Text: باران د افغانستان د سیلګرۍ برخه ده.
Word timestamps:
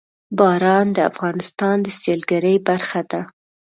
باران 0.37 0.87
د 0.95 0.99
افغانستان 1.11 1.75
د 1.83 1.87
سیلګرۍ 2.01 2.55
برخه 2.67 3.01
ده. 3.11 3.21